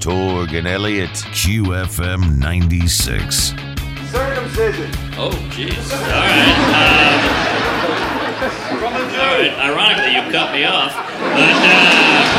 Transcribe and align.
Torg 0.00 0.54
and 0.54 0.66
Elliott, 0.66 1.10
QFM 1.10 2.38
96. 2.38 3.52
Circumcision. 4.10 4.90
Oh, 5.18 5.28
jeez. 5.50 5.92
All 5.92 6.00
right. 6.00 6.56
Um, 6.72 7.20
all 9.20 9.28
right. 9.28 9.52
Ironically, 9.60 10.14
you 10.14 10.22
cut 10.32 10.52
me 10.54 10.64
off. 10.64 10.94
But, 10.96 11.36
uh, 11.36 12.30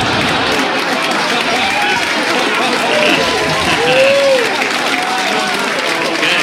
okay. 6.10 6.42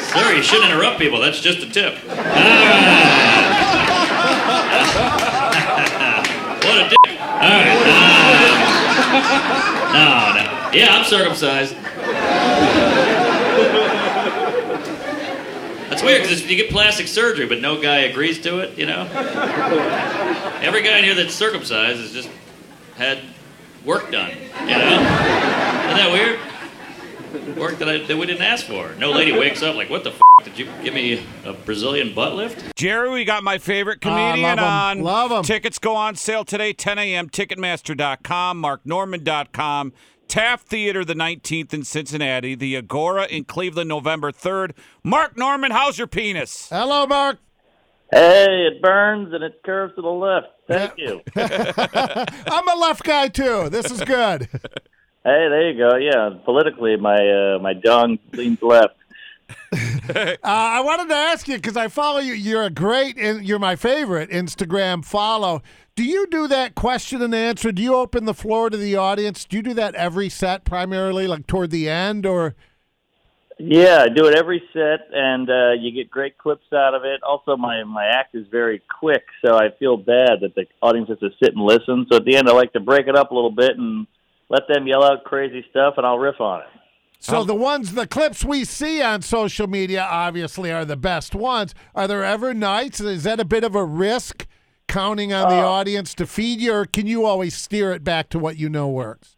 Sir, 0.10 0.32
you 0.34 0.42
shouldn't 0.42 0.70
interrupt 0.72 0.98
people. 0.98 1.20
That's 1.20 1.40
just 1.40 1.58
a 1.58 1.68
tip. 1.70 1.98
Ah. 2.08 2.16
what 6.64 6.76
a 6.78 6.88
dick. 6.88 7.20
All 7.20 7.50
right. 7.50 7.76
Um, 7.76 8.39
no, 9.10 10.32
no. 10.34 10.70
Yeah, 10.72 10.88
I'm 10.90 11.04
circumcised. 11.04 11.74
That's 15.90 16.02
weird 16.02 16.22
because 16.22 16.48
you 16.48 16.56
get 16.56 16.70
plastic 16.70 17.08
surgery, 17.08 17.46
but 17.46 17.60
no 17.60 17.80
guy 17.82 18.00
agrees 18.00 18.40
to 18.42 18.60
it. 18.60 18.78
You 18.78 18.86
know, 18.86 19.02
every 20.62 20.82
guy 20.82 20.98
in 20.98 21.04
here 21.04 21.14
that's 21.14 21.34
circumcised 21.34 22.00
has 22.00 22.12
just 22.12 22.30
had 22.96 23.18
work 23.84 24.10
done. 24.10 24.30
You 24.30 24.78
know, 24.78 25.00
isn't 25.86 25.96
that 25.96 26.10
weird? 26.12 26.38
Work 27.56 27.78
that, 27.78 27.88
I, 27.88 27.98
that 28.04 28.16
we 28.16 28.26
didn't 28.26 28.42
ask 28.42 28.66
for. 28.66 28.94
No 28.98 29.10
lady 29.10 29.32
wakes 29.32 29.62
up 29.62 29.74
like, 29.76 29.90
"What 29.90 30.04
the 30.04 30.10
f- 30.10 30.20
did 30.44 30.58
you 30.58 30.68
give 30.82 30.94
me 30.94 31.24
a 31.44 31.52
Brazilian 31.52 32.14
butt 32.14 32.34
lift?" 32.34 32.74
Jerry, 32.76 33.10
we 33.10 33.24
got 33.24 33.42
my 33.42 33.58
favorite 33.58 33.98
ah, 34.04 34.08
comedian 34.08 34.42
love 34.42 34.58
'em. 34.58 34.64
on. 34.64 35.00
Love 35.02 35.32
'em. 35.32 35.42
Tickets 35.44 35.78
go 35.78 35.94
on 35.96 36.14
sale 36.16 36.44
today, 36.44 36.72
10 36.72 36.98
a.m. 36.98 37.28
Ticketmaster.com, 37.28 38.62
MarkNormand.com. 38.62 39.92
Taft 40.28 40.68
Theater 40.68 41.04
the 41.04 41.14
19th 41.14 41.74
in 41.74 41.82
Cincinnati, 41.82 42.54
the 42.54 42.76
Agora 42.76 43.24
in 43.26 43.44
Cleveland 43.44 43.88
November 43.88 44.30
3rd. 44.30 44.72
Mark 45.02 45.36
Normand, 45.36 45.72
how's 45.72 45.98
your 45.98 46.06
penis? 46.06 46.68
Hello, 46.68 47.04
Mark. 47.04 47.38
Hey, 48.12 48.68
it 48.72 48.80
burns 48.82 49.32
and 49.34 49.42
it 49.42 49.60
curves 49.64 49.94
to 49.96 50.02
the 50.02 50.08
left. 50.08 50.46
Thank 50.68 50.92
you. 50.98 51.20
I'm 51.36 52.68
a 52.68 52.76
left 52.80 53.02
guy 53.04 53.28
too. 53.28 53.68
This 53.70 53.90
is 53.90 54.02
good. 54.02 54.48
hey, 55.24 55.48
there 55.48 55.70
you 55.70 55.78
go. 55.78 55.96
Yeah, 55.96 56.30
politically, 56.44 56.96
my 56.96 57.16
uh, 57.16 57.58
my 57.60 57.74
dong 57.74 58.18
leans 58.32 58.62
left. 58.62 58.94
Uh, 60.10 60.36
I 60.42 60.80
wanted 60.80 61.08
to 61.08 61.14
ask 61.14 61.46
you 61.46 61.54
because 61.54 61.76
I 61.76 61.86
follow 61.86 62.18
you. 62.18 62.32
You're 62.32 62.64
a 62.64 62.70
great, 62.70 63.16
and 63.16 63.46
you're 63.46 63.60
my 63.60 63.76
favorite 63.76 64.28
Instagram 64.30 65.04
follow. 65.04 65.62
Do 65.94 66.02
you 66.02 66.26
do 66.26 66.48
that 66.48 66.74
question 66.74 67.22
and 67.22 67.32
answer? 67.32 67.70
Do 67.70 67.80
you 67.80 67.94
open 67.94 68.24
the 68.24 68.34
floor 68.34 68.70
to 68.70 68.76
the 68.76 68.96
audience? 68.96 69.44
Do 69.44 69.56
you 69.56 69.62
do 69.62 69.74
that 69.74 69.94
every 69.94 70.28
set, 70.28 70.64
primarily 70.64 71.28
like 71.28 71.46
toward 71.46 71.70
the 71.70 71.88
end, 71.88 72.26
or 72.26 72.56
Yeah, 73.58 74.02
I 74.02 74.08
do 74.08 74.26
it 74.26 74.34
every 74.34 74.62
set, 74.72 75.06
and 75.12 75.48
uh, 75.48 75.72
you 75.78 75.92
get 75.92 76.10
great 76.10 76.36
clips 76.38 76.72
out 76.72 76.94
of 76.94 77.04
it. 77.04 77.22
Also, 77.22 77.56
my 77.56 77.84
my 77.84 78.06
act 78.06 78.34
is 78.34 78.48
very 78.48 78.82
quick, 78.98 79.22
so 79.44 79.54
I 79.54 79.70
feel 79.78 79.96
bad 79.96 80.40
that 80.40 80.54
the 80.56 80.66
audience 80.82 81.08
has 81.08 81.20
to 81.20 81.30
sit 81.40 81.54
and 81.54 81.64
listen. 81.64 82.06
So 82.10 82.16
at 82.16 82.24
the 82.24 82.36
end, 82.36 82.48
I 82.48 82.52
like 82.52 82.72
to 82.72 82.80
break 82.80 83.06
it 83.06 83.16
up 83.16 83.30
a 83.30 83.34
little 83.34 83.52
bit 83.52 83.78
and 83.78 84.08
let 84.50 84.68
them 84.68 84.86
yell 84.86 85.02
out 85.02 85.24
crazy 85.24 85.64
stuff, 85.70 85.94
and 85.96 86.04
I'll 86.04 86.18
riff 86.18 86.40
on 86.40 86.60
it. 86.60 86.66
so? 87.20 87.44
The 87.44 87.54
ones, 87.54 87.94
the 87.94 88.06
clips 88.06 88.44
we 88.44 88.64
see 88.64 89.00
on 89.00 89.22
social 89.22 89.68
media, 89.68 90.02
obviously, 90.02 90.70
are 90.70 90.84
the 90.84 90.96
best 90.96 91.34
ones. 91.34 91.74
Are 91.94 92.06
there 92.06 92.24
ever 92.24 92.52
nights? 92.52 93.00
Is 93.00 93.22
that 93.22 93.40
a 93.40 93.44
bit 93.44 93.64
of 93.64 93.74
a 93.74 93.84
risk? 93.84 94.46
Counting 94.88 95.32
on 95.32 95.48
the 95.48 95.62
audience 95.62 96.14
to 96.14 96.26
feed 96.26 96.60
you, 96.60 96.72
or 96.72 96.84
can 96.84 97.06
you 97.06 97.24
always 97.24 97.54
steer 97.54 97.92
it 97.92 98.02
back 98.02 98.28
to 98.30 98.40
what 98.40 98.56
you 98.56 98.68
know 98.68 98.88
works? 98.88 99.36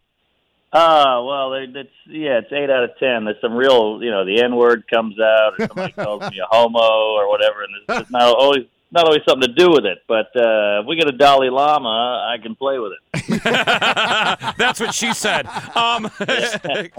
Ah, 0.72 1.22
well, 1.22 1.52
it's 1.52 1.91
yeah, 2.08 2.38
it's 2.38 2.50
eight 2.50 2.70
out 2.70 2.84
of 2.84 2.97
ten. 2.98 3.26
There's 3.26 3.38
some 3.42 3.52
real, 3.52 4.02
you 4.02 4.10
know, 4.10 4.24
the 4.24 4.42
N 4.42 4.56
word 4.56 4.84
comes 4.88 5.20
out, 5.20 5.52
or 5.58 5.66
somebody 5.66 5.92
calls 5.98 6.22
me 6.30 6.38
a 6.38 6.47
homo 6.48 6.78
or 6.78 7.28
whatever, 7.28 7.64
and 7.64 7.75
there's, 7.87 7.98
there's 7.98 8.10
not 8.10 8.34
always 8.34 8.64
not 8.92 9.06
always 9.06 9.22
something 9.26 9.48
to 9.48 9.54
do 9.54 9.70
with 9.70 9.84
it. 9.84 9.98
But 10.06 10.26
uh, 10.36 10.80
if 10.82 10.86
we 10.86 10.97
get 10.97 11.08
a 11.08 11.12
Dalai 11.12 11.48
Lama, 11.50 11.88
I 12.32 12.36
can 12.42 12.54
play 12.54 12.78
with 12.78 12.92
it. 12.92 13.42
That's 14.58 14.78
what 14.80 14.94
she 14.94 15.12
said. 15.14 15.47
Um, 15.76 16.10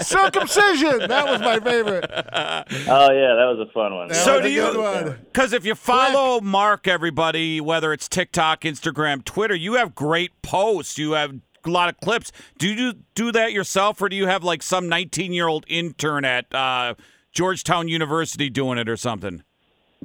Circumcision. 0.01 1.07
That 1.07 1.25
was 1.27 1.41
my 1.41 1.59
favorite. 1.59 2.05
Oh 2.09 3.11
yeah, 3.11 3.35
that 3.35 3.47
was 3.55 3.67
a 3.67 3.71
fun 3.73 3.93
one. 3.95 4.07
That 4.09 4.15
So 4.15 4.39
was 4.39 4.51
do 4.51 4.65
a 4.65 4.73
you- 4.73 4.81
one. 4.81 5.19
Because 5.31 5.53
if 5.53 5.65
you 5.65 5.75
follow 5.75 6.39
Mark, 6.41 6.87
everybody, 6.87 7.61
whether 7.61 7.93
it's 7.93 8.07
TikTok, 8.07 8.61
Instagram, 8.61 9.23
Twitter, 9.23 9.55
you 9.55 9.73
have 9.75 9.95
great 9.95 10.31
posts. 10.41 10.97
You 10.97 11.13
have 11.13 11.35
a 11.65 11.69
lot 11.69 11.89
of 11.89 11.97
clips. 11.99 12.31
Do 12.57 12.67
you 12.67 12.93
do 13.15 13.31
that 13.31 13.53
yourself, 13.53 14.01
or 14.01 14.09
do 14.09 14.15
you 14.15 14.27
have 14.27 14.43
like 14.43 14.61
some 14.63 14.89
19 14.89 15.33
year 15.33 15.47
old 15.47 15.65
intern 15.67 16.25
at 16.25 16.53
uh, 16.53 16.95
Georgetown 17.31 17.87
University 17.87 18.49
doing 18.49 18.77
it 18.77 18.89
or 18.89 18.97
something? 18.97 19.43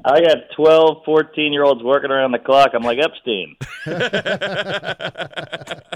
I 0.04 0.20
got 0.20 0.36
12, 0.56 1.04
14 1.04 1.52
year 1.52 1.64
olds 1.64 1.82
working 1.82 2.10
around 2.10 2.32
the 2.32 2.38
clock. 2.38 2.70
I'm 2.74 2.82
like 2.82 2.98
Epstein. 2.98 3.56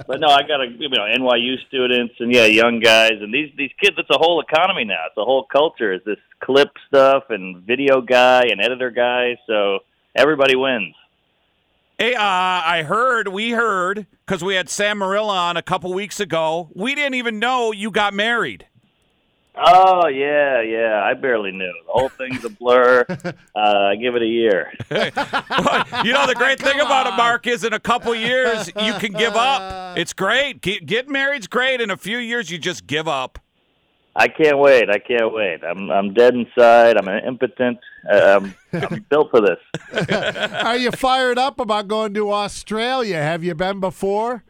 but 0.06 0.20
no, 0.20 0.28
I 0.28 0.42
got 0.42 0.60
a 0.60 0.66
you 0.78 0.88
know 0.88 1.02
NYU 1.02 1.56
students 1.68 2.14
and 2.18 2.32
yeah, 2.32 2.46
young 2.46 2.80
guys 2.80 3.18
and 3.20 3.32
these 3.32 3.52
these 3.56 3.70
kids. 3.80 3.96
It's 3.98 4.10
a 4.10 4.18
whole 4.18 4.40
economy 4.40 4.84
now. 4.84 5.04
It's 5.06 5.16
a 5.16 5.24
whole 5.24 5.44
culture. 5.44 5.92
It's 5.92 6.04
this 6.04 6.18
clip 6.42 6.70
stuff 6.88 7.24
and 7.30 7.64
video 7.64 8.00
guy 8.00 8.44
and 8.50 8.60
editor 8.60 8.90
guy. 8.90 9.38
So 9.46 9.80
everybody 10.16 10.56
wins. 10.56 10.94
Hey, 11.98 12.14
uh, 12.14 12.20
I 12.20 12.82
heard, 12.84 13.28
we 13.28 13.50
heard, 13.50 14.06
because 14.26 14.42
we 14.42 14.54
had 14.56 14.68
Sam 14.68 14.98
Morril 14.98 15.28
on 15.28 15.56
a 15.56 15.62
couple 15.62 15.92
weeks 15.92 16.18
ago. 16.18 16.68
We 16.74 16.96
didn't 16.96 17.14
even 17.14 17.38
know 17.38 17.70
you 17.70 17.92
got 17.92 18.12
married. 18.12 18.66
Oh 19.54 20.08
yeah, 20.08 20.62
yeah. 20.62 21.02
I 21.04 21.14
barely 21.14 21.52
knew. 21.52 21.72
The 21.86 21.92
whole 21.92 22.08
thing's 22.08 22.44
a 22.44 22.48
blur. 22.48 23.04
uh, 23.08 23.34
I 23.54 23.96
give 23.96 24.16
it 24.16 24.22
a 24.22 24.26
year. 24.26 24.72
you 24.90 26.12
know, 26.12 26.26
the 26.26 26.34
great 26.36 26.58
thing 26.58 26.80
about 26.80 27.06
it, 27.06 27.16
Mark, 27.16 27.46
is 27.46 27.62
in 27.62 27.72
a 27.72 27.80
couple 27.80 28.14
years, 28.14 28.68
you 28.68 28.94
can 28.94 29.12
give 29.12 29.34
up. 29.34 29.80
It's 29.94 30.14
great. 30.14 30.62
Get, 30.62 30.86
getting 30.86 31.12
married's 31.12 31.46
great. 31.46 31.80
In 31.82 31.90
a 31.90 31.98
few 31.98 32.16
years, 32.16 32.50
you 32.50 32.56
just 32.56 32.86
give 32.86 33.06
up. 33.06 33.38
I 34.16 34.28
can't 34.28 34.58
wait. 34.58 34.88
I 34.90 34.98
can't 34.98 35.32
wait. 35.32 35.62
I'm 35.64 35.90
I'm 35.90 36.14
dead 36.14 36.34
inside. 36.34 36.96
I'm 36.96 37.08
an 37.08 37.24
impotent. 37.26 37.78
Uh, 38.10 38.40
I'm, 38.40 38.54
I'm 38.72 39.06
built 39.08 39.30
for 39.30 39.40
this. 39.40 40.08
Are 40.62 40.76
you 40.76 40.90
fired 40.90 41.38
up 41.38 41.60
about 41.60 41.88
going 41.88 42.14
to 42.14 42.32
Australia? 42.32 43.16
Have 43.16 43.44
you 43.44 43.54
been 43.54 43.80
before? 43.80 44.44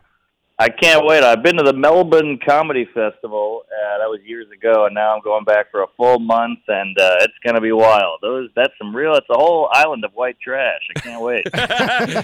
I 0.62 0.68
can't 0.68 1.04
wait. 1.04 1.24
I've 1.24 1.42
been 1.42 1.56
to 1.56 1.64
the 1.64 1.72
Melbourne 1.72 2.38
Comedy 2.46 2.84
Festival. 2.94 3.62
Uh, 3.66 3.98
that 3.98 4.06
was 4.08 4.20
years 4.24 4.46
ago, 4.56 4.86
and 4.86 4.94
now 4.94 5.12
I'm 5.12 5.20
going 5.20 5.42
back 5.44 5.72
for 5.72 5.82
a 5.82 5.86
full 5.96 6.20
month, 6.20 6.60
and 6.68 6.96
uh, 7.00 7.16
it's 7.18 7.34
going 7.44 7.56
to 7.56 7.60
be 7.60 7.72
wild. 7.72 8.20
Those 8.22 8.48
that's 8.54 8.72
some 8.78 8.94
real. 8.94 9.14
It's 9.16 9.26
a 9.28 9.34
whole 9.36 9.68
island 9.72 10.04
of 10.04 10.12
white 10.12 10.36
trash. 10.40 10.80
I 10.96 11.00
can't 11.00 11.20
wait. 11.22 11.44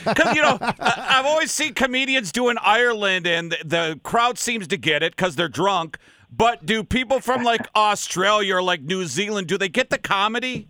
Because, 0.09 0.37
you 0.37 0.43
know, 0.43 0.57
I- 0.61 1.17
I've 1.19 1.27
always 1.27 1.51
seen 1.51 1.75
comedians 1.75 2.31
doing 2.31 2.57
Ireland, 2.63 3.27
and 3.27 3.51
the, 3.51 3.59
the 3.65 4.01
crowd 4.05 4.39
seems 4.39 4.69
to 4.69 4.77
get 4.77 5.03
it 5.03 5.17
because 5.17 5.35
they're 5.35 5.49
drunk. 5.49 5.99
But 6.31 6.65
do 6.65 6.85
people 6.85 7.19
from 7.19 7.43
like 7.43 7.67
Australia 7.75 8.57
or 8.57 8.63
like 8.63 8.83
New 8.83 9.05
Zealand, 9.07 9.49
do 9.49 9.59
they 9.59 9.69
get 9.69 9.91
the 9.91 9.99
comedy? 9.99 10.69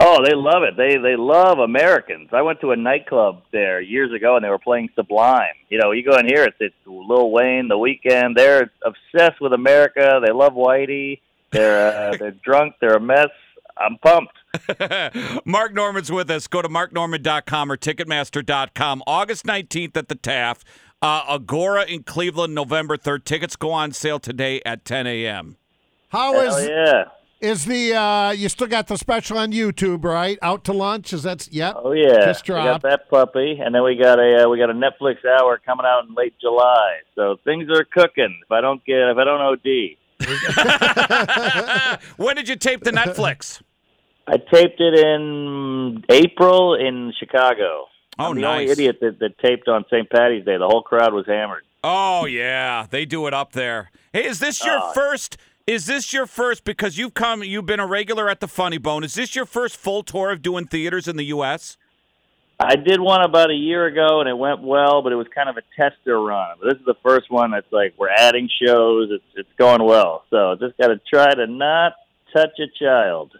Oh, 0.00 0.22
they 0.24 0.34
love 0.34 0.62
it. 0.62 0.76
They 0.76 0.96
they 0.96 1.16
love 1.16 1.58
Americans. 1.58 2.28
I 2.32 2.42
went 2.42 2.60
to 2.60 2.70
a 2.70 2.76
nightclub 2.76 3.42
there 3.50 3.80
years 3.80 4.12
ago, 4.12 4.36
and 4.36 4.44
they 4.44 4.48
were 4.48 4.58
playing 4.58 4.90
Sublime. 4.94 5.54
You 5.70 5.78
know, 5.78 5.90
you 5.90 6.04
go 6.08 6.16
in 6.16 6.26
here, 6.26 6.44
it's 6.44 6.56
it's 6.60 6.74
Lil 6.86 7.32
Wayne, 7.32 7.66
The 7.66 7.74
Weeknd. 7.74 8.36
They're 8.36 8.70
obsessed 8.84 9.40
with 9.40 9.52
America. 9.52 10.20
They 10.24 10.32
love 10.32 10.52
Whitey. 10.52 11.20
They're 11.50 12.12
uh, 12.12 12.16
they're 12.18 12.30
drunk. 12.30 12.74
They're 12.80 12.94
a 12.94 13.00
mess. 13.00 13.30
I'm 13.76 13.98
pumped. 13.98 14.34
Mark 15.44 15.74
Normand's 15.74 16.12
with 16.12 16.30
us. 16.30 16.46
Go 16.46 16.62
to 16.62 16.68
marknormand.com 16.68 17.70
or 17.70 17.76
ticketmaster.com. 17.76 19.02
August 19.06 19.46
19th 19.46 19.96
at 19.96 20.08
the 20.08 20.14
Taft. 20.14 20.64
Uh, 21.00 21.22
Agora 21.28 21.84
in 21.84 22.02
Cleveland, 22.02 22.54
November 22.54 22.96
3rd. 22.96 23.24
Tickets 23.24 23.56
go 23.56 23.70
on 23.70 23.92
sale 23.92 24.18
today 24.18 24.60
at 24.66 24.84
10 24.84 25.06
a.m. 25.06 25.56
How 26.08 26.32
Hell 26.32 26.56
is 26.56 26.68
yeah. 26.68 27.04
Is 27.40 27.64
the 27.66 27.94
uh 27.94 28.30
you 28.32 28.48
still 28.48 28.66
got 28.66 28.86
the 28.88 28.96
special 28.96 29.38
on 29.38 29.52
YouTube, 29.52 30.04
right? 30.04 30.38
Out 30.42 30.64
to 30.64 30.72
lunch? 30.72 31.12
Is 31.12 31.22
that 31.22 31.48
yep. 31.52 31.76
Oh 31.78 31.92
yeah, 31.92 32.24
Just 32.26 32.48
we 32.48 32.54
got 32.54 32.82
that 32.82 33.08
puppy, 33.10 33.58
and 33.64 33.74
then 33.74 33.82
we 33.84 33.96
got 33.96 34.18
a 34.18 34.44
uh, 34.44 34.48
we 34.48 34.58
got 34.58 34.70
a 34.70 34.74
Netflix 34.74 35.24
hour 35.24 35.58
coming 35.64 35.86
out 35.86 36.04
in 36.08 36.14
late 36.14 36.34
July. 36.40 36.98
So 37.14 37.36
things 37.44 37.68
are 37.70 37.84
cooking. 37.84 38.38
If 38.44 38.50
I 38.50 38.60
don't 38.60 38.84
get 38.84 38.96
if 38.98 39.16
I 39.16 39.24
don't 39.24 39.40
OD, 39.40 39.96
when 42.16 42.36
did 42.36 42.48
you 42.48 42.56
tape 42.56 42.82
the 42.84 42.90
Netflix? 42.90 43.62
I 44.26 44.36
taped 44.36 44.80
it 44.80 44.98
in 44.98 46.04
April 46.10 46.74
in 46.74 47.12
Chicago. 47.18 47.86
Oh, 48.18 48.30
I'm 48.30 48.34
the 48.34 48.40
nice. 48.42 48.60
only 48.62 48.72
idiot 48.72 48.98
that, 49.00 49.20
that 49.20 49.38
taped 49.38 49.68
on 49.68 49.84
St. 49.90 50.10
Patty's 50.10 50.44
Day. 50.44 50.58
The 50.58 50.66
whole 50.66 50.82
crowd 50.82 51.14
was 51.14 51.24
hammered. 51.26 51.62
Oh 51.84 52.24
yeah, 52.26 52.86
they 52.90 53.04
do 53.04 53.26
it 53.28 53.34
up 53.34 53.52
there. 53.52 53.90
Hey, 54.12 54.26
is 54.26 54.40
this 54.40 54.64
your 54.64 54.78
Oh. 54.80 54.92
first? 54.92 55.36
Is 55.68 55.84
this 55.84 56.14
your 56.14 56.24
first? 56.24 56.64
Because 56.64 56.96
you've 56.96 57.12
come, 57.12 57.42
you've 57.42 57.66
been 57.66 57.78
a 57.78 57.86
regular 57.86 58.30
at 58.30 58.40
the 58.40 58.48
Funny 58.48 58.78
Bone. 58.78 59.04
Is 59.04 59.12
this 59.12 59.36
your 59.36 59.44
first 59.44 59.76
full 59.76 60.02
tour 60.02 60.30
of 60.30 60.40
doing 60.40 60.66
theaters 60.66 61.06
in 61.06 61.18
the 61.18 61.26
U.S.? 61.26 61.76
I 62.58 62.74
did 62.74 63.02
one 63.02 63.22
about 63.22 63.50
a 63.50 63.54
year 63.54 63.84
ago, 63.84 64.20
and 64.20 64.30
it 64.30 64.38
went 64.38 64.62
well, 64.62 65.02
but 65.02 65.12
it 65.12 65.16
was 65.16 65.26
kind 65.34 65.46
of 65.46 65.58
a 65.58 65.62
tester 65.76 66.22
run. 66.22 66.56
But 66.58 66.70
this 66.70 66.78
is 66.78 66.86
the 66.86 66.96
first 67.02 67.30
one 67.30 67.50
that's 67.50 67.70
like 67.70 67.92
we're 67.98 68.08
adding 68.08 68.48
shows. 68.64 69.10
It's 69.10 69.22
it's 69.34 69.52
going 69.58 69.84
well, 69.84 70.24
so 70.30 70.56
just 70.58 70.78
got 70.78 70.86
to 70.86 70.98
try 71.12 71.34
to 71.34 71.46
not 71.46 71.92
touch 72.34 72.58
a 72.58 72.68
child. 72.82 73.32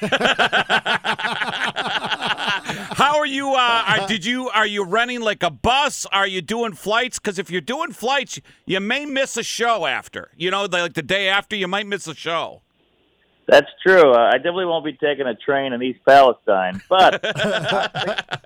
How 3.04 3.18
are 3.18 3.26
you? 3.26 3.50
Uh, 3.50 3.84
are, 3.86 4.06
did 4.08 4.24
you? 4.24 4.48
Are 4.48 4.66
you 4.66 4.82
running 4.82 5.20
like 5.20 5.42
a 5.42 5.50
bus? 5.50 6.06
Are 6.06 6.26
you 6.26 6.40
doing 6.40 6.72
flights? 6.72 7.18
Because 7.18 7.38
if 7.38 7.50
you're 7.50 7.60
doing 7.60 7.92
flights, 7.92 8.40
you 8.64 8.80
may 8.80 9.04
miss 9.04 9.36
a 9.36 9.42
show 9.42 9.84
after. 9.84 10.30
You 10.36 10.50
know, 10.50 10.64
like 10.64 10.94
the 10.94 11.02
day 11.02 11.28
after, 11.28 11.54
you 11.54 11.68
might 11.68 11.86
miss 11.86 12.06
a 12.06 12.14
show. 12.14 12.62
That's 13.46 13.70
true. 13.86 14.12
Uh, 14.12 14.30
I 14.32 14.38
definitely 14.38 14.64
won't 14.64 14.86
be 14.86 14.94
taking 14.94 15.26
a 15.26 15.34
train 15.34 15.74
in 15.74 15.82
East 15.82 16.00
Palestine, 16.08 16.80
but 16.88 17.20
I 17.36 18.38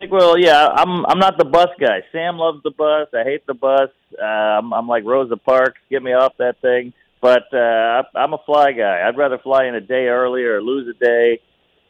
think, 0.00 0.10
well, 0.10 0.36
yeah, 0.36 0.66
I'm 0.66 1.06
I'm 1.06 1.20
not 1.20 1.38
the 1.38 1.44
bus 1.44 1.68
guy. 1.78 2.02
Sam 2.10 2.36
loves 2.36 2.60
the 2.64 2.72
bus. 2.72 3.06
I 3.14 3.22
hate 3.22 3.46
the 3.46 3.54
bus. 3.54 3.90
Uh, 4.20 4.24
I'm, 4.24 4.74
I'm 4.74 4.88
like 4.88 5.04
Rosa 5.04 5.36
Parks. 5.36 5.78
Get 5.88 6.02
me 6.02 6.14
off 6.14 6.32
that 6.38 6.60
thing. 6.60 6.92
But 7.20 7.52
uh, 7.54 8.02
I'm 8.16 8.32
a 8.32 8.38
fly 8.44 8.72
guy. 8.72 9.06
I'd 9.06 9.16
rather 9.16 9.38
fly 9.38 9.66
in 9.66 9.76
a 9.76 9.80
day 9.80 10.06
early 10.06 10.42
or 10.42 10.60
lose 10.60 10.88
a 10.88 11.04
day. 11.04 11.40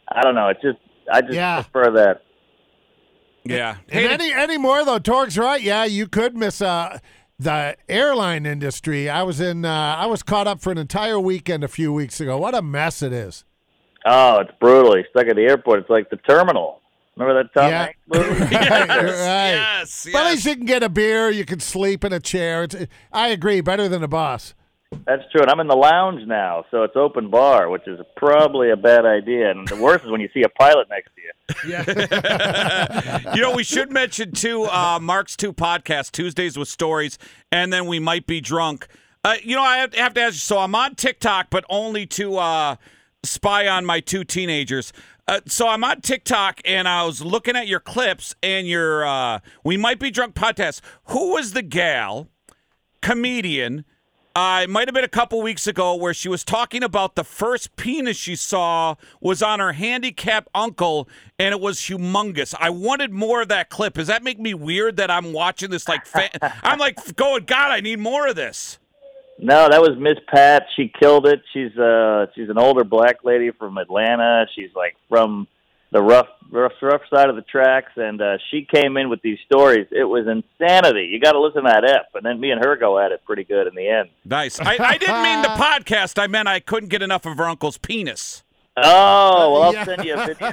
I 0.07 0.23
don't 0.23 0.35
know. 0.35 0.49
It's 0.49 0.63
just 0.63 0.79
I 1.13 1.21
just 1.23 1.35
Yeah. 1.35 1.63
prefer 1.63 1.91
that. 1.93 2.23
Yeah. 3.45 3.77
And 3.89 4.07
any 4.07 4.33
any 4.33 4.59
more 4.59 4.85
though, 4.85 4.99
Torg's 4.99 5.39
right. 5.39 5.61
Yeah, 5.61 5.85
you 5.85 6.07
could 6.07 6.37
miss 6.37 6.61
uh, 6.61 6.99
the 7.39 7.77
airline 7.89 8.45
industry. 8.47 9.09
I 9.09 9.23
was 9.23 9.41
in. 9.41 9.65
Uh, 9.65 9.97
I 9.99 10.07
was 10.07 10.23
caught 10.23 10.47
up 10.47 10.61
for 10.61 10.71
an 10.71 10.79
entire 10.79 11.19
weekend 11.19 11.65
a 11.65 11.69
few 11.69 11.93
weeks 11.93 12.21
ago. 12.21 12.37
What 12.39 12.55
a 12.55 12.63
mess 12.63 13.03
it 13.03 13.13
is. 13.13 13.45
Oh, 14.05 14.41
it's 14.41 14.51
brutal. 14.61 14.97
He's 14.97 15.07
stuck 15.11 15.27
at 15.29 15.37
the 15.37 15.43
airport. 15.43 15.81
It's 15.81 15.91
like 15.91 16.11
the 16.11 16.17
terminal. 16.19 16.81
Remember 17.17 17.43
that 17.43 17.53
Tom 17.53 17.71
Yeah. 17.71 17.85
Hanks 17.85 17.99
movie? 18.07 18.55
right. 18.55 18.87
yes. 19.09 20.07
But 20.13 20.27
at 20.27 20.31
least 20.33 20.47
you 20.47 20.55
can 20.57 20.67
get 20.67 20.83
a 20.85 20.89
beer. 20.89 21.31
You 21.31 21.45
can 21.45 21.59
sleep 21.59 22.05
in 22.05 22.13
a 22.13 22.21
chair. 22.21 22.63
It's, 22.65 22.77
I 23.13 23.29
agree. 23.29 23.61
Better 23.61 23.89
than 23.89 24.03
a 24.05 24.09
bus. 24.09 24.55
That's 24.91 25.23
true. 25.33 25.43
And 25.43 25.51
I'm 25.51 25.61
in 25.61 25.69
the 25.69 25.77
lounge 25.77 26.27
now, 26.27 26.65
so 26.71 26.83
it's 26.83 26.97
open 26.97 27.31
bar, 27.31 27.69
which 27.69 27.87
is 27.87 27.99
probably 28.17 28.71
a 28.71 28.77
bad 28.77 29.05
idea. 29.05 29.51
And 29.51 29.67
the 29.69 29.77
worst 29.77 30.05
is 30.05 30.11
when 30.11 30.21
you 30.21 30.29
see 30.33 30.43
a 30.43 30.49
pilot 30.49 30.89
next 30.91 31.11
to 31.15 31.23
you. 31.23 31.33
Yeah. 31.71 33.35
you 33.35 33.43
know, 33.43 33.53
we 33.53 33.65
should 33.65 33.91
mention 33.91 34.33
too 34.33 34.65
uh, 34.65 34.99
Mark's 35.01 35.37
two 35.37 35.53
podcasts, 35.53 36.11
Tuesdays 36.11 36.59
with 36.59 36.69
Stories, 36.69 37.19
and 37.53 37.73
then 37.73 37.87
we 37.87 37.99
might 37.99 38.27
be 38.27 38.41
drunk. 38.41 38.87
Uh, 39.25 39.37
you 39.43 39.57
know, 39.57 39.63
I 39.63 39.79
have, 39.79 39.91
to 39.93 39.99
ask 39.99 40.17
you. 40.17 40.33
So 40.33 40.59
I'm 40.59 40.75
on 40.75 40.95
TikTok, 40.95 41.49
but 41.51 41.65
only 41.69 42.07
to 42.07 42.37
uh, 42.37 42.77
spy 43.23 43.67
on 43.67 43.85
my 43.85 44.01
two 44.01 44.25
teenagers. 44.25 44.93
Uh, 45.27 45.41
so 45.47 45.69
I'm 45.69 45.85
on 45.85 46.01
TikTok, 46.01 46.61
and 46.65 46.89
I 46.89 47.05
was 47.05 47.23
looking 47.23 47.57
at 47.57 47.67
your 47.67 47.81
clips 47.81 48.35
and 48.43 48.67
your 48.67 49.07
uh, 49.07 49.41
"We 49.65 49.77
Might 49.77 49.99
Be 50.01 50.11
Drunk" 50.11 50.35
podcast. 50.35 50.81
Who 51.07 51.33
was 51.33 51.53
the 51.53 51.63
gal, 51.63 52.29
comedian? 53.03 53.85
Uh, 54.39 54.61
it 54.63 54.71
might 54.71 54.87
have 54.87 54.95
been 54.95 55.03
a 55.03 55.09
couple 55.09 55.43
weeks 55.43 55.67
ago 55.67 55.97
where 55.97 56.15
she 56.15 56.29
was 56.29 56.45
talking 56.45 56.85
about 56.85 57.17
the 57.17 57.25
first 57.25 57.75
penis 57.75 58.17
she 58.17 58.37
saw 58.37 58.95
was 59.21 59.43
on 59.43 59.59
her 59.59 59.73
handicapped 59.73 60.47
uncle, 60.55 61.09
and 61.41 61.53
it 61.53 61.61
was 61.61 61.81
humongous. 61.81 62.55
I 62.61 62.71
wanted 62.71 63.11
more 63.11 63.43
of 63.43 63.49
that 63.49 63.69
clip. 63.69 63.95
Does 63.95 64.07
that 64.07 64.23
make 64.23 64.39
me 64.39 64.55
weird 64.55 64.97
that 64.99 65.11
I'm 65.11 65.33
watching 65.33 65.71
this? 65.71 65.89
Like, 65.89 66.07
fa- 66.07 66.31
I'm 66.63 66.79
like 66.79 67.17
going, 67.17 67.47
God, 67.47 67.73
I 67.73 67.81
need 67.81 67.99
more 67.99 68.29
of 68.29 68.37
this. 68.37 68.79
No, 69.41 69.69
that 69.69 69.81
was 69.81 69.99
Miss 69.99 70.19
Pat. 70.29 70.67
She 70.77 70.93
killed 71.01 71.27
it. 71.27 71.43
She's 71.53 71.77
uh 71.77 72.27
she's 72.37 72.49
an 72.49 72.59
older 72.59 72.85
black 72.85 73.25
lady 73.25 73.51
from 73.51 73.77
Atlanta. 73.77 74.47
She's 74.55 74.71
like 74.77 74.95
from 75.09 75.49
the 75.91 76.03
rough 76.03 76.27
rough 76.51 76.73
rough 76.83 77.03
side 77.13 77.29
of 77.29 77.37
the 77.37 77.43
tracks 77.43 77.93
and 77.97 78.21
uh 78.23 78.39
she 78.51 78.67
came 78.73 78.97
in 78.97 79.09
with 79.11 79.21
these 79.23 79.39
stories. 79.45 79.87
It 79.91 80.05
was 80.05 80.27
insanity. 80.27 81.07
You 81.13 81.21
got 81.21 81.33
to 81.33 81.41
listen 81.41 81.65
to 81.65 81.69
that 81.71 81.85
ep 81.85 82.09
and 82.15 82.25
then 82.25 82.41
me 82.41 82.51
and 82.51 82.65
her 82.65 82.77
go 82.77 82.99
at 82.99 83.13
it 83.13 83.23
pretty 83.27 83.45
good 83.45 83.67
in 83.67 83.75
the 83.75 83.89
end. 83.89 84.09
Nice. 84.25 84.59
I, 84.61 84.77
I 84.79 84.97
didn't 84.99 85.23
mean 85.23 85.43
the 85.43 85.49
podcast. 85.63 86.19
I 86.19 86.27
meant 86.27 86.49
I 86.49 86.61
couldn't 86.61 86.89
get 86.89 87.03
enough 87.03 87.27
of 87.27 87.37
her 87.39 87.45
uncle's 87.45 87.77
penis. 87.79 88.43
Oh, 88.81 89.53
well 89.53 89.63
I'll 89.65 89.73
Yeah. 89.75 89.85
send 89.85 90.05
you 90.05 90.15
a 90.15 90.27
video. 90.27 90.49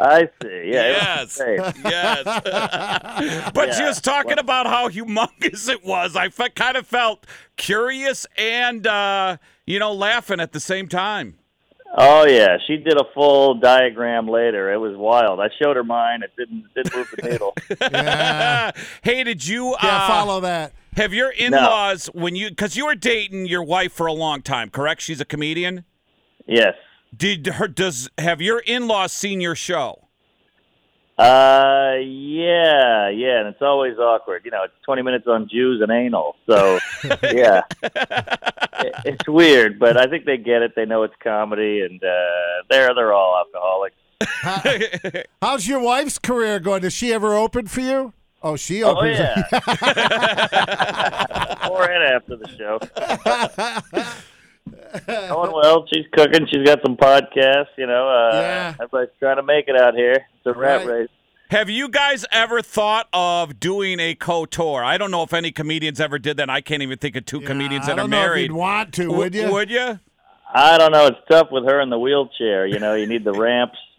I 0.00 0.28
see. 0.42 0.70
Yeah. 0.72 1.22
it 1.22 1.38
Yes. 1.38 1.40
Yes. 1.84 3.50
but 3.54 3.74
she 3.74 3.82
Yeah. 3.82 3.88
was 3.88 4.00
talking 4.00 4.38
about 4.38 4.66
how 4.66 4.88
humongous 4.88 5.68
it 5.68 5.84
was. 5.84 6.16
I 6.16 6.28
fe- 6.30 6.50
kind 6.50 6.76
of 6.76 6.86
felt 6.86 7.26
curious 7.56 8.26
and, 8.38 8.86
uh, 8.86 9.36
you 9.66 9.78
know, 9.78 9.92
laughing 9.92 10.40
at 10.40 10.52
the 10.52 10.60
same 10.60 10.88
time. 10.88 11.36
Oh 11.96 12.24
yeah, 12.26 12.56
she 12.66 12.76
did 12.76 12.96
a 12.96 13.04
full 13.14 13.54
diagram 13.54 14.28
later. 14.28 14.72
It 14.72 14.76
was 14.78 14.96
wild. 14.96 15.40
I 15.40 15.48
showed 15.60 15.74
her 15.76 15.82
mine. 15.84 16.22
It 16.22 16.30
didn't 16.36 16.64
didn't 16.74 16.94
move 16.96 17.08
the 17.16 17.28
needle. 17.30 17.54
Yeah. 17.80 18.70
hey, 19.02 19.24
did 19.24 19.44
you 19.46 19.70
Yeah. 19.82 19.96
uh, 20.04 20.06
Follow 20.08 20.40
that. 20.40 20.72
have 20.96 21.12
your 21.12 21.30
in-laws 21.30 22.06
when 22.14 22.36
you 22.36 22.48
because 22.50 22.76
you 22.76 22.86
were 22.86 22.94
dating 22.94 23.46
your 23.46 23.64
wife 23.64 23.92
for 23.92 24.06
a 24.06 24.12
long 24.12 24.40
time, 24.42 24.70
correct? 24.70 25.00
She's 25.02 25.20
a 25.20 25.24
comedian. 25.24 25.84
yes. 26.46 26.74
Did 27.16 27.46
her 27.48 27.66
does 27.66 28.08
have 28.18 28.40
your 28.40 28.60
in-laws 28.60 29.12
seen 29.12 29.40
your 29.40 29.56
show? 29.56 30.06
Uh, 31.18 31.96
yeah, 32.02 33.08
yeah, 33.10 33.40
and 33.40 33.48
it's 33.48 33.60
always 33.60 33.98
awkward. 33.98 34.42
You 34.44 34.52
know, 34.52 34.62
it's 34.64 34.72
20 34.86 35.02
minutes 35.02 35.26
on 35.26 35.48
Jews 35.52 35.82
and 35.82 35.90
anal. 35.92 36.36
So, 36.48 36.78
yeah, 37.24 37.62
It- 37.82 38.38
it's 39.04 39.28
weird, 39.28 39.78
but 39.78 39.96
I 39.96 40.06
think 40.06 40.24
they 40.24 40.36
get 40.36 40.62
it. 40.62 40.72
They 40.76 40.84
know 40.84 41.02
it's 41.02 41.14
comedy, 41.22 41.80
and 41.82 42.02
uh, 42.02 42.62
they're 42.68 42.94
they're 42.94 43.12
all 43.12 43.36
alcoholics. 43.38 43.96
How's 45.42 45.66
your 45.66 45.80
wife's 45.80 46.18
career 46.18 46.60
going? 46.60 46.82
Does 46.82 46.92
she 46.92 47.12
ever 47.12 47.34
open 47.34 47.66
for 47.66 47.80
you? 47.80 48.12
Oh, 48.42 48.56
she 48.56 48.82
opens. 48.82 49.18
Oh 49.20 49.24
opens. 49.24 49.44
yeah, 49.52 49.60
before 51.62 51.90
and 51.90 52.04
after 52.04 52.36
the 52.36 52.48
show. 52.56 52.78
Going 55.06 55.52
well. 55.52 55.86
She's 55.92 56.06
cooking. 56.12 56.46
She's 56.50 56.64
got 56.66 56.80
some 56.82 56.96
podcasts. 56.96 57.68
You 57.76 57.86
know, 57.86 58.08
uh, 58.08 58.30
Yeah. 58.32 58.74
everybody's 58.80 59.10
trying 59.18 59.36
to 59.36 59.42
make 59.42 59.68
it 59.68 59.76
out 59.76 59.94
here. 59.94 60.14
It's 60.14 60.46
a 60.46 60.52
rat 60.52 60.86
Right. 60.86 61.00
race. 61.00 61.08
Have 61.50 61.68
you 61.68 61.88
guys 61.88 62.24
ever 62.30 62.62
thought 62.62 63.08
of 63.12 63.58
doing 63.58 63.98
a 63.98 64.14
co-tour? 64.14 64.84
I 64.84 64.96
don't 64.96 65.10
know 65.10 65.24
if 65.24 65.32
any 65.32 65.50
comedians 65.50 66.00
ever 66.00 66.16
did 66.16 66.36
that. 66.36 66.48
I 66.48 66.60
can't 66.60 66.80
even 66.80 66.96
think 66.96 67.16
of 67.16 67.26
two 67.26 67.40
comedians 67.40 67.86
that 67.86 67.94
are 67.94 68.02
don't 68.02 68.10
know 68.10 68.18
if 68.18 68.22
married. 68.22 68.42
you'd 68.42 68.52
want 68.52 68.94
to, 68.94 69.02
W- 69.02 69.18
would 69.18 69.34
you? 69.34 69.50
Would 69.50 69.68
you? 69.68 69.98
I 70.54 70.78
don't 70.78 70.92
know. 70.92 71.06
It's 71.08 71.18
tough 71.28 71.48
with 71.50 71.64
her 71.64 71.80
in 71.80 71.90
the 71.90 71.98
wheelchair. 71.98 72.68
You 72.68 72.78
know, 72.78 72.94
you 72.94 73.08
need 73.08 73.24
the 73.24 73.32
ramps. 73.32 73.78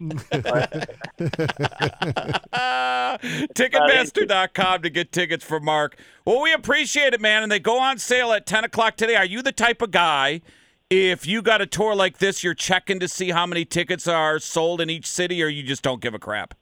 Ticketmaster.com 3.54 4.82
to 4.82 4.88
get 4.88 5.12
tickets 5.12 5.44
for 5.44 5.60
Mark. 5.60 5.98
Well, 6.24 6.40
we 6.40 6.54
appreciate 6.54 7.12
it, 7.12 7.20
man. 7.20 7.42
And 7.42 7.52
they 7.52 7.60
go 7.60 7.78
on 7.78 7.98
sale 7.98 8.32
at 8.32 8.46
10 8.46 8.64
o'clock 8.64 8.96
today. 8.96 9.16
Are 9.16 9.26
you 9.26 9.42
the 9.42 9.52
type 9.52 9.82
of 9.82 9.90
guy, 9.90 10.40
if 10.88 11.26
you 11.26 11.42
got 11.42 11.60
a 11.60 11.66
tour 11.66 11.94
like 11.94 12.16
this, 12.16 12.42
you're 12.42 12.54
checking 12.54 12.98
to 13.00 13.08
see 13.08 13.30
how 13.30 13.44
many 13.44 13.66
tickets 13.66 14.08
are 14.08 14.38
sold 14.38 14.80
in 14.80 14.88
each 14.88 15.06
city, 15.06 15.42
or 15.42 15.48
you 15.48 15.62
just 15.62 15.82
don't 15.82 16.00
give 16.00 16.14
a 16.14 16.18
crap? 16.18 16.54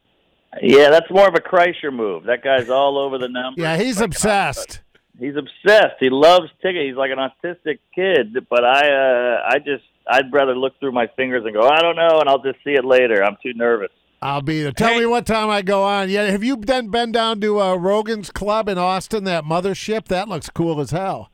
Yeah, 0.62 0.90
that's 0.90 1.10
more 1.10 1.28
of 1.28 1.34
a 1.34 1.40
Kreischer 1.40 1.92
move. 1.92 2.24
That 2.24 2.42
guy's 2.42 2.68
all 2.68 2.98
over 2.98 3.18
the 3.18 3.28
numbers. 3.28 3.62
Yeah, 3.62 3.76
he's 3.76 4.00
obsessed. 4.00 4.80
He's 5.18 5.34
obsessed. 5.36 5.96
He 6.00 6.08
loves 6.10 6.48
ticket. 6.62 6.86
He's 6.86 6.96
like 6.96 7.10
an 7.12 7.18
autistic 7.18 7.78
kid. 7.94 8.36
But 8.48 8.64
I, 8.64 8.88
uh, 8.90 9.42
I 9.48 9.58
just, 9.58 9.84
I'd 10.08 10.32
rather 10.32 10.56
look 10.56 10.78
through 10.80 10.92
my 10.92 11.06
fingers 11.16 11.44
and 11.44 11.54
go, 11.54 11.68
I 11.68 11.80
don't 11.80 11.96
know, 11.96 12.20
and 12.20 12.28
I'll 12.28 12.42
just 12.42 12.58
see 12.64 12.70
it 12.72 12.84
later. 12.84 13.22
I'm 13.22 13.36
too 13.42 13.52
nervous. 13.54 13.90
I'll 14.22 14.42
be 14.42 14.62
there. 14.62 14.72
Tell 14.72 14.92
Hey- 14.94 15.00
me 15.00 15.06
what 15.06 15.24
time 15.26 15.48
I 15.50 15.62
go 15.62 15.82
on. 15.82 16.10
Yeah, 16.10 16.24
have 16.24 16.42
you 16.44 16.56
then 16.56 16.88
been 16.88 17.12
down 17.12 17.40
to 17.42 17.60
uh, 17.60 17.74
Rogan's 17.76 18.30
Club 18.30 18.68
in 18.68 18.76
Austin? 18.76 19.24
That 19.24 19.44
mothership 19.44 20.06
that 20.06 20.28
looks 20.28 20.50
cool 20.50 20.80
as 20.80 20.90
hell. 20.90 21.30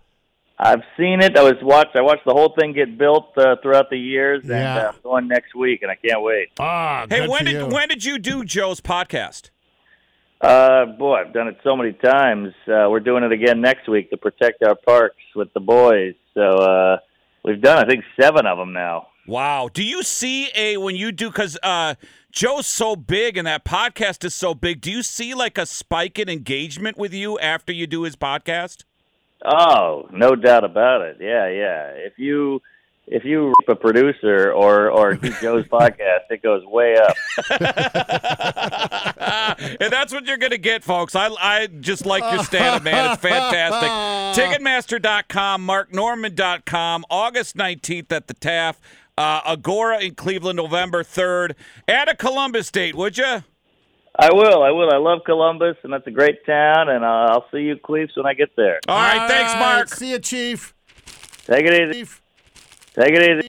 I've 0.58 0.82
seen 0.96 1.20
it. 1.22 1.36
I 1.36 1.42
was 1.42 1.56
watched. 1.62 1.94
I 1.96 2.00
watched 2.00 2.25
the 2.25 2.32
whole 2.32 2.54
thing 2.58 2.72
get 2.72 2.96
built 2.96 3.36
uh, 3.36 3.56
throughout 3.62 3.90
the 3.90 3.98
years, 3.98 4.40
and 4.42 4.50
Yeah. 4.50 4.76
uh, 4.76 4.88
I'm 4.88 4.94
going 5.02 5.28
next 5.28 5.54
week, 5.54 5.82
and 5.82 5.90
I 5.90 5.96
can't 5.96 6.22
wait. 6.22 6.48
Ah, 6.58 7.06
Hey, 7.10 7.28
when 7.28 7.44
did 7.44 7.52
you. 7.54 7.66
when 7.66 7.88
did 7.88 8.04
you 8.04 8.18
do 8.18 8.42
Joe's 8.44 8.80
podcast? 8.80 9.50
Uh, 10.40 10.84
boy, 10.86 11.16
I've 11.16 11.32
done 11.32 11.48
it 11.48 11.58
so 11.64 11.76
many 11.76 11.92
times. 11.92 12.54
Uh, 12.66 12.88
we're 12.90 13.00
doing 13.00 13.22
it 13.25 13.32
again 13.32 13.60
next 13.60 13.88
week 13.88 14.10
to 14.10 14.16
protect 14.16 14.62
our 14.62 14.75
parks 14.75 15.16
with 15.34 15.52
the 15.54 15.60
boys. 15.60 16.14
So 16.34 16.42
uh, 16.42 16.98
we've 17.44 17.60
done, 17.60 17.82
I 17.84 17.88
think, 17.88 18.04
seven 18.20 18.46
of 18.46 18.58
them 18.58 18.72
now. 18.72 19.08
Wow. 19.26 19.68
Do 19.72 19.82
you 19.82 20.02
see 20.02 20.50
a 20.54 20.76
when 20.76 20.94
you 20.94 21.10
do 21.10 21.28
because 21.30 21.58
uh, 21.62 21.94
Joe's 22.30 22.66
so 22.66 22.96
big 22.96 23.36
and 23.36 23.46
that 23.46 23.64
podcast 23.64 24.25
is 24.25 24.34
so 24.34 24.54
big? 24.54 24.80
Do 24.82 24.90
you 24.92 25.02
see 25.02 25.34
like 25.34 25.58
a 25.58 25.66
spike 25.66 26.18
in 26.18 26.28
engagement 26.28 26.96
with 26.96 27.12
you 27.12 27.38
after 27.40 27.72
you 27.72 27.86
do 27.86 28.02
his 28.02 28.14
podcast? 28.14 28.84
Oh, 29.44 30.08
no 30.12 30.34
doubt 30.34 30.64
about 30.64 31.02
it. 31.02 31.18
Yeah, 31.20 31.48
yeah. 31.48 31.90
If 31.94 32.18
you 32.18 32.60
if 33.06 33.24
you 33.24 33.52
rip 33.60 33.68
a 33.68 33.76
producer 33.76 34.52
or 34.52 34.90
or 34.90 35.14
do 35.14 35.30
Joe's 35.40 35.64
podcast, 35.66 36.30
it 36.30 36.42
goes 36.42 36.64
way 36.64 36.96
up. 36.96 37.14
and 39.80 39.92
that's 39.92 40.12
what 40.12 40.26
you're 40.26 40.38
going 40.38 40.50
to 40.50 40.58
get, 40.58 40.82
folks. 40.82 41.14
I, 41.14 41.28
I 41.28 41.66
just 41.66 42.06
like 42.06 42.24
your 42.32 42.42
stand-up, 42.42 42.82
man. 42.82 43.12
It's 43.12 43.20
fantastic. 43.22 43.88
Ticketmaster.com, 44.60 45.66
marknormand.com, 45.66 47.04
August 47.10 47.56
19th 47.56 48.12
at 48.12 48.26
the 48.26 48.34
Taft. 48.34 48.80
Uh, 49.18 49.40
Agora 49.46 49.98
in 50.00 50.14
Cleveland, 50.14 50.56
November 50.56 51.02
3rd. 51.02 51.54
Add 51.88 52.08
a 52.08 52.16
Columbus 52.16 52.70
date, 52.70 52.94
would 52.94 53.16
you? 53.16 53.42
I 54.18 54.32
will. 54.32 54.62
I 54.62 54.70
will. 54.70 54.90
I 54.92 54.96
love 54.96 55.20
Columbus, 55.26 55.76
and 55.82 55.92
that's 55.92 56.06
a 56.06 56.11
great 56.11 56.44
town. 56.46 56.88
And 56.88 57.04
uh, 57.04 57.28
I'll 57.30 57.46
see 57.50 57.61
you, 57.61 57.76
Cleves, 57.76 58.12
when 58.16 58.26
I 58.26 58.35
get 58.35 58.56
there. 58.56 58.80
All 58.88 58.96
right, 58.96 59.28
thanks, 59.28 59.52
All 59.52 59.61
Mark. 59.61 59.88
See 59.88 60.11
you, 60.11 60.18
Chief. 60.18 60.75
Take 61.44 61.66
it 61.66 61.90
easy. 61.90 62.00
Chief. 62.00 62.23
Take 62.94 63.11
it 63.11 63.23
easy. 63.23 63.42